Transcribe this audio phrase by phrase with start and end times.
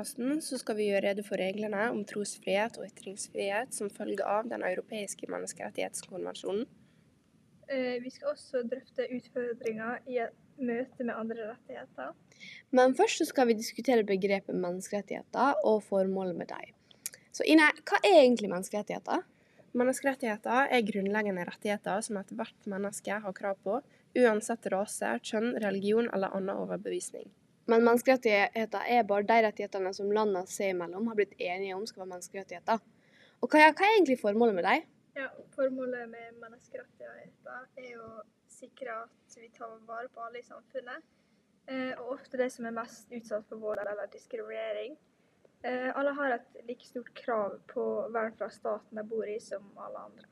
[0.00, 4.62] Podkasten skal vi gjøre rede for reglene om trosfrihet og ytringsfrihet som følge av Den
[4.64, 6.62] europeiske menneskerettighetskonvensjonen.
[7.68, 12.14] Eh, Vi skal også drøfte utfordringer i et møte med andre rettigheter.
[12.72, 16.72] Men først så skal vi diskutere begrepet menneskerettigheter og formålet med dem.
[17.30, 19.28] Så Ine, hva er egentlig menneskerettigheter?
[19.76, 23.82] Menneskerettigheter er grunnleggende rettigheter som ethvert menneske har krav på,
[24.16, 27.28] uansett rase, kjønn, religion eller annen overbevisning.
[27.68, 32.04] Men menneskerettigheter er bare de rettighetene som landene seg imellom har blitt enige om skal
[32.04, 32.80] være menneskerettigheter.
[33.40, 34.88] Og hva, hva er egentlig formålet med dem?
[35.18, 38.10] Ja, formålet med menneskerettigheter er å
[38.50, 41.06] sikre at vi tar vare på alle i samfunnet.
[41.70, 44.96] Eh, og ofte de som er mest utsatt for vold eller diskriminering.
[45.62, 49.66] Eh, alle har et like stort krav på vern fra staten de bor i, som
[49.76, 50.28] alle andre.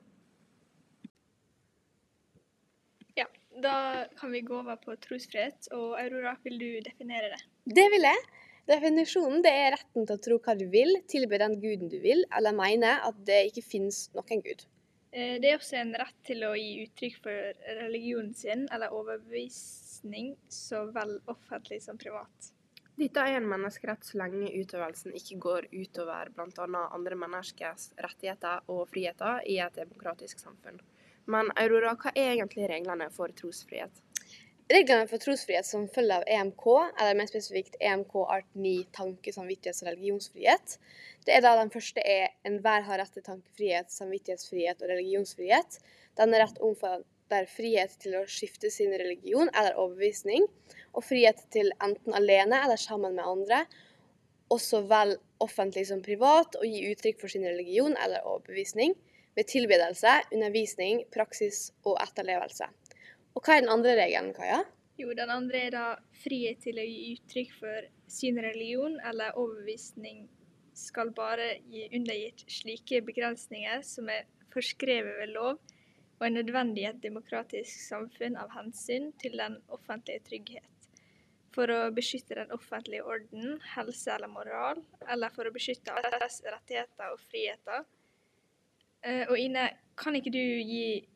[3.18, 3.26] Ja,
[3.62, 5.70] da kan vi gå over på trosfrihet.
[5.76, 7.40] Og Aurora, vil du definere det?
[7.78, 8.24] Det vil jeg.
[8.68, 12.24] Definisjonen det er retten til å tro hva du vil, tilbe den guden du vil,
[12.36, 14.66] eller mene at det ikke finnes noen gud.
[15.12, 20.34] Eh, Det er også en rett til å gi uttrykk for religionen sin eller overbevisning,
[20.52, 22.52] så vel offentlig som privat.
[22.98, 26.84] Dette er en menneskerett så lenge utøvelsen ikke går utover bl.a.
[26.90, 30.80] andre menneskers rettigheter og friheter i et demokratisk samfunn.
[31.28, 34.00] Men Aurora, hva er egentlig reglene for trosfrihet?
[34.72, 36.64] Reglene for trosfrihet som følger av EMK,
[37.00, 40.76] eller mer spesifikt EMK art 9 tanke-, samvittighets- og religionsfrihet,
[41.26, 45.78] det er da den første er enhver har rett til tankefrihet, samvittighetsfrihet og religionsfrihet.
[46.20, 50.48] Denne rett omfatter frihet til å skifte sin religion eller overbevisning,
[50.96, 53.66] og frihet til enten alene eller sammen med andre,
[54.48, 58.96] og så vel offentlig som privat, å gi uttrykk for sin religion eller overbevisning
[59.38, 62.66] ved tilbedelse, undervisning, praksis og etterlevelse.
[63.38, 64.64] Og hva er den andre regelen, Kaja?
[64.98, 65.84] Jo, den andre er da
[66.24, 70.24] frihet til å gi uttrykk for sin religion eller overbevisning
[70.78, 75.58] skal bare gi undergitt slike begrensninger som er forskrevet ved lov
[76.18, 80.88] og er nødvendig i et demokratisk samfunn av hensyn til den offentlige trygghet.
[81.54, 87.14] For å beskytte den offentlige orden, helse eller moral, eller for å beskytte alles rettigheter
[87.14, 87.86] og friheter.
[89.02, 91.06] Eh, Og Ine, kan ikke du gi,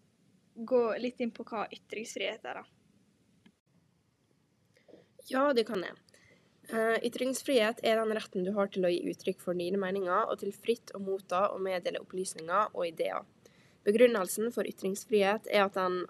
[0.54, 2.65] gå litt inn på hva ytringsfrihet er, da?
[5.31, 5.94] Ja, det kan jeg.
[6.70, 10.38] Eh, Ytringsfrihet er den retten du har til å gi uttrykk for dine meninger, og
[10.41, 13.25] til fritt å motta og meddele opplysninger og ideer.
[13.87, 16.04] Begrunnelsen for ytringsfrihet er at den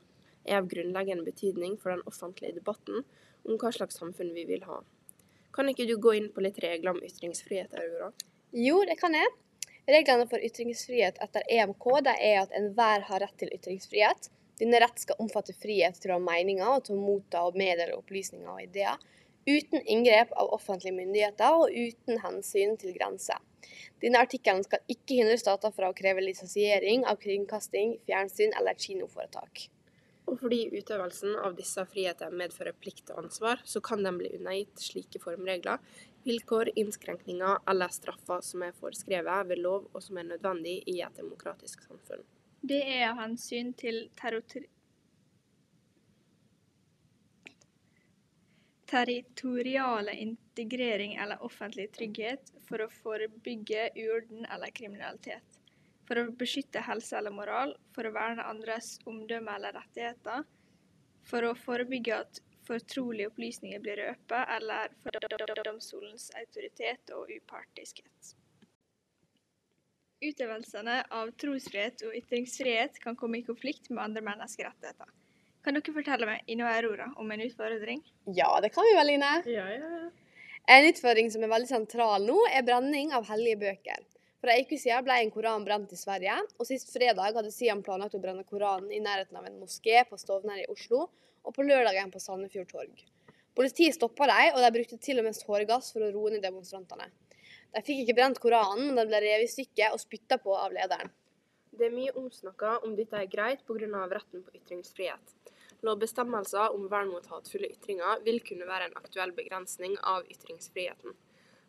[0.44, 3.04] er av grunnleggende betydning for den offentlige debatten
[3.46, 4.82] om hva slags samfunn vi vil ha.
[5.52, 8.12] Kan ikke du gå inn på litt regler om ytringsfrihet, Aurora?
[8.52, 9.32] Jo, det kan jeg.
[9.90, 14.28] Reglene for ytringsfrihet etter EMK er at enhver har rett til ytringsfrihet.
[14.60, 17.96] Denne rett skal omfatte frihet til å ha meninger og til å motta og meddele
[17.98, 19.00] opplysninger og ideer,
[19.48, 23.40] uten inngrep av offentlige myndigheter og uten hensyn til grenser.
[24.02, 29.66] Denne artikkelen skal ikke hindre stater fra å kreve lisensiering av kringkasting, fjernsyn eller kinoforetak.
[30.30, 34.80] Og fordi utøvelsen av disse frihetene medfører plikt og ansvar, så kan den bli undergitt
[34.80, 35.82] slike formregler,
[36.26, 41.18] vilkår, innskrenkninger eller straffer som er foreskrevet ved lov og som er nødvendig i et
[41.18, 42.22] demokratisk samfunn.
[42.62, 44.68] Det er av hensyn til territori
[48.92, 55.61] territoriale integrering eller offentlig trygghet for å forebygge uorden eller kriminalitet,
[56.08, 60.44] for å beskytte helse eller moral, for å verne andres omdømme eller rettigheter,
[61.28, 68.34] for å forebygge at fortrolige opplysninger blir røpet, eller for domstolens autoritet og upartiskhet.
[70.22, 75.10] Utøvelsene av trosfrihet og ytringsfrihet kan komme i konflikt med andre menneskerettigheter.
[75.62, 78.02] Kan dere fortelle meg Ine og Aurora om en utfordring?
[78.34, 79.32] Ja, det kan vi vel, Ine.
[79.50, 80.10] Ja, ja, ja.
[80.70, 84.04] En utfordring som er veldig sentral nå, er brenning av hellige bøker.
[84.42, 87.78] For ei uke siden ble en koran brent i Sverige, og sist fredag hadde Sian
[87.86, 91.04] planlagt å brenne Koranen i nærheten av en moské på Stovner i Oslo,
[91.46, 93.04] og på lørdagen på Sandefjord torg.
[93.54, 97.06] Politiet stoppa dem, og de brukte til og med tåregass for å roe ned demonstrantene.
[97.70, 100.74] De fikk ikke brent Koranen, men den ble revet i stykker og spytta på av
[100.74, 101.14] lederen.
[101.70, 104.06] Det er mye omsnakka om dette er greit pga.
[104.10, 105.36] retten på ytringsfrihet.
[105.86, 111.14] Lovbestemmelser om vern mot hatefulle ytringer vil kunne være en aktuell begrensning av ytringsfriheten.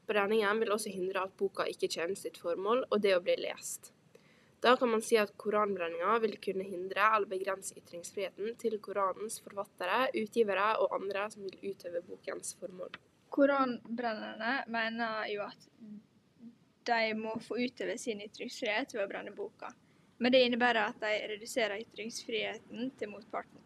[0.08, 3.94] Brenningen vil også hindre at boka ikke tjener sitt formål, og det å bli lest.
[4.64, 10.06] Da kan man si at koranbrenninga vil kunne hindre eller begrense ytringsfriheten til Koranens forfattere,
[10.22, 12.94] utgivere og andre som vil utøve bokens formål.
[13.34, 15.68] Koranbrennerne mener jo at
[16.88, 19.74] de må få utøve sin ytringsfrihet ved å brenne boka,
[20.24, 23.60] men det innebærer at de reduserer ytringsfriheten til motparten.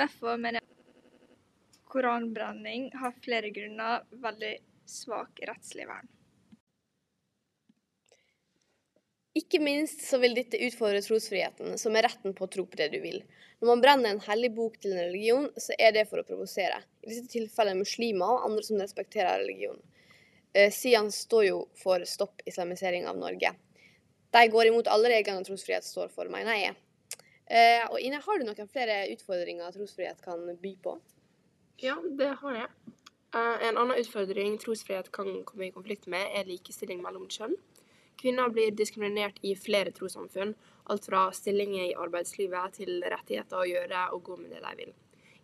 [0.00, 4.54] Derfor mener jeg koranbrenning har flere grunner veldig
[4.88, 6.08] svak rettslig vern.
[9.38, 12.88] Ikke minst så vil dette utfordre trosfriheten, som er retten på å tro på det
[12.94, 13.20] du vil.
[13.60, 16.80] Når man brenner en hellig bok til en religion, så er det for å provosere.
[17.04, 19.78] I disse tilfellene muslimer og andre som respekterer religion.
[20.54, 23.52] Eh, Sian står jo for stopp islamisering av Norge.
[24.34, 26.74] De går imot alle reglene trosfrihet står for, mener jeg.
[27.46, 30.98] Eh, og Ine, har du noen flere utfordringer trosfrihet kan by på?
[31.80, 32.96] Ja, det har jeg.
[33.34, 37.56] Eh, en annen utfordring trosfrihet kan komme i konflikt med, er likestilling mellom kjønn.
[38.18, 40.54] Kvinner blir diskriminert i flere trossamfunn,
[40.90, 44.94] alt fra stillinger i arbeidslivet til rettigheter å gjøre og gå med det de vil.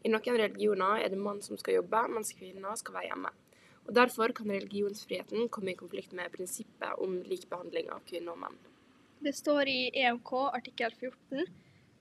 [0.04, 3.34] I noen religioner er det mann som skal jobbe, mens kvinner skal være hjemme.
[3.84, 8.56] Og Derfor kan religionsfriheten komme i konflikt med prinsippet om likebehandling av kvinner og menn.
[9.24, 11.46] Det står i EMK artikkel 14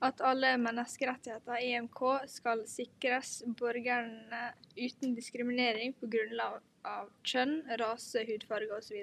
[0.04, 8.24] at alle menneskerettigheter i EMK skal sikres borgerne uten diskriminering på grunnlag av kjønn, rase,
[8.28, 8.98] hudfarge osv.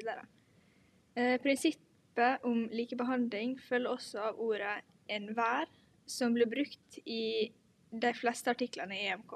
[1.16, 5.72] Eh, prinsippet om likebehandling følger også av ordet 'enhver',
[6.06, 7.52] som blir brukt i
[7.92, 9.36] de fleste artiklene i EMK.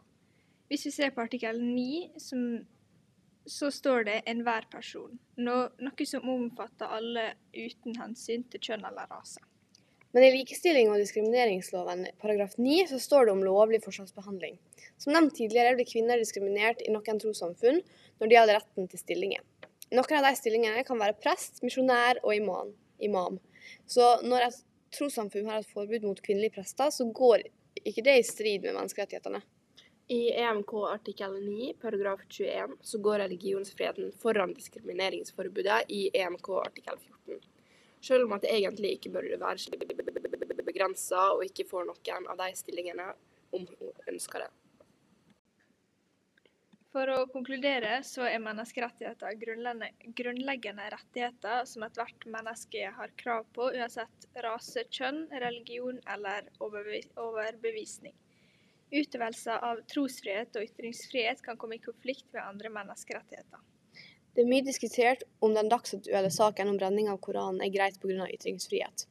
[0.67, 2.65] Hvis vi ser på artikkel 9, som,
[3.45, 9.09] så står det 'enhver person', no, noe som omfatter alle uten hensyn til kjønn eller
[9.11, 9.41] rase.
[10.15, 14.53] Men i likestilling- og diskrimineringsloven paragraf 9 så står det om lovlig forskjellsbehandling.
[14.95, 17.81] Som nevnt tidligere blir kvinner diskriminert i noen trossamfunn
[18.21, 19.41] når de hadde retten til stillinger.
[19.91, 22.71] Noen av de stillingene kan være prest, misjonær og imam.
[23.03, 23.41] imam.
[23.85, 24.61] Så når et
[24.95, 27.43] trossamfunn har et forbud mot kvinnelige prester, så går
[27.83, 29.41] ikke det i strid med menneskerettighetene.
[30.07, 37.41] I EMK artikkel 9 paragraf 21 så går religionsfriheten foran diskrimineringsforbudet i EMK artikkel 14.
[38.05, 39.87] Selv om at det egentlig ikke bør være slik
[40.65, 43.09] begrensa og ikke får noen av de stillingene
[43.55, 44.51] om hun ønsker det.
[46.95, 49.35] For å konkludere så er menneskerettigheter
[50.15, 58.15] grunnleggende rettigheter som ethvert menneske har krav på, uansett rase, kjønn, religion eller overbevisning.
[58.95, 63.59] Utøvelse av trosfrihet og ytringsfrihet kan komme i konflikt med andre menneskerettigheter.
[64.35, 68.27] Det er mye diskutert om den dagsaktuelle saken om brenning av Koranen er greit pga.
[68.27, 69.07] ytringsfrihet.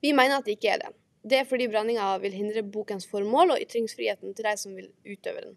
[0.00, 0.92] Vi mener at det ikke er det.
[1.22, 5.44] Det er fordi brenninga vil hindre bokens formål og ytringsfriheten til de som vil utøve
[5.44, 5.56] den.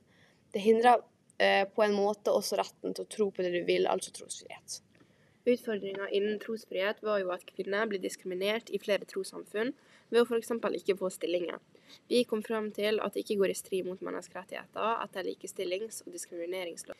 [0.53, 1.01] Det hindrer
[1.37, 4.79] Eh, på en måte også retten til å tro på det du vil, altså trosfrihet.
[5.45, 9.73] Utfordringa innen trosfrihet var jo at kvinner blir diskriminert i flere trossamfunn
[10.13, 10.53] ved å f.eks.
[10.79, 11.59] ikke få stillinger.
[12.07, 16.15] Vi kom fram til at det ikke går i strid mot menneskerettigheter etter likestillings- og
[16.15, 16.95] diskrimineringslov.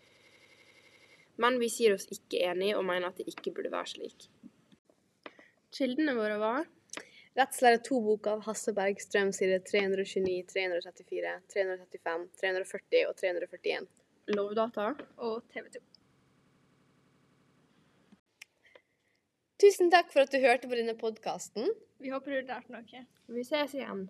[1.42, 4.30] Men vi sier oss ikke enig og mener at det ikke burde være slik.
[5.76, 6.64] Kildene våre var
[7.36, 13.90] Rettslære 2-boka av Hasse Bergstrøm side 329, 334, 335, 340 og 341.
[14.32, 14.86] Lovdata
[15.20, 15.82] og TV 2.
[19.66, 21.68] Tusen takk for at du hørte på denne podkasten.
[22.00, 23.04] Vi håper du lærte noe.
[23.36, 24.08] Vi ses igjen.